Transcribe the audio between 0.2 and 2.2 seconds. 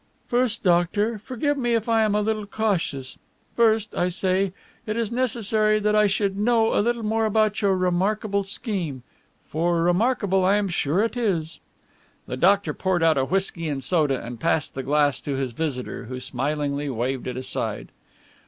"First, doctor forgive me if I am